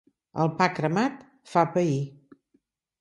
[0.43, 1.21] El pa cremat
[1.53, 2.01] fa pair.